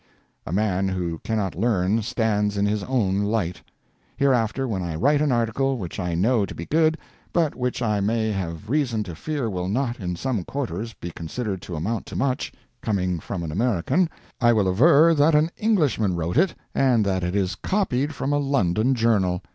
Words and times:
A 0.47 0.51
man 0.51 0.87
who 0.87 1.19
cannot 1.19 1.53
learn 1.53 2.01
stands 2.01 2.57
in 2.57 2.65
his 2.65 2.81
own 2.85 3.19
light. 3.21 3.61
Hereafter, 4.17 4.67
when 4.67 4.81
I 4.81 4.95
write 4.95 5.21
an 5.21 5.31
article 5.31 5.77
which 5.77 5.99
I 5.99 6.15
know 6.15 6.43
to 6.43 6.55
be 6.55 6.65
good, 6.65 6.97
but 7.31 7.53
which 7.53 7.83
I 7.83 7.99
may 7.99 8.31
have 8.31 8.67
reason 8.67 9.03
to 9.03 9.13
fear 9.13 9.47
will 9.47 9.67
not, 9.67 9.99
in 9.99 10.15
some 10.15 10.43
quarters, 10.43 10.95
be 10.95 11.11
considered 11.11 11.61
to 11.61 11.75
amount 11.75 12.07
to 12.07 12.15
much, 12.15 12.51
coming 12.81 13.19
from 13.19 13.43
an 13.43 13.51
American, 13.51 14.09
I 14.39 14.53
will 14.53 14.67
aver 14.67 15.13
that 15.13 15.35
an 15.35 15.51
Englishman 15.55 16.15
wrote 16.15 16.35
it 16.35 16.55
and 16.73 17.05
that 17.05 17.23
it 17.23 17.35
is 17.35 17.53
copied 17.53 18.15
from 18.15 18.33
a 18.33 18.39
London 18.39 18.95
journal. 18.95 19.43